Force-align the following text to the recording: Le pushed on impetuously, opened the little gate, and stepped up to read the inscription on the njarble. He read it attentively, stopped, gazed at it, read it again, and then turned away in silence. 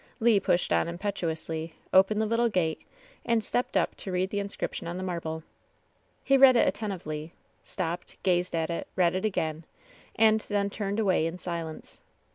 Le 0.19 0.39
pushed 0.41 0.73
on 0.73 0.87
impetuously, 0.87 1.75
opened 1.93 2.19
the 2.19 2.25
little 2.25 2.49
gate, 2.49 2.81
and 3.23 3.43
stepped 3.43 3.77
up 3.77 3.93
to 3.95 4.11
read 4.11 4.31
the 4.31 4.39
inscription 4.39 4.87
on 4.87 4.97
the 4.97 5.03
njarble. 5.03 5.43
He 6.23 6.37
read 6.39 6.55
it 6.55 6.67
attentively, 6.67 7.33
stopped, 7.61 8.17
gazed 8.23 8.55
at 8.55 8.71
it, 8.71 8.87
read 8.95 9.13
it 9.13 9.25
again, 9.25 9.63
and 10.15 10.39
then 10.49 10.71
turned 10.71 10.99
away 10.99 11.27
in 11.27 11.37
silence. 11.37 12.01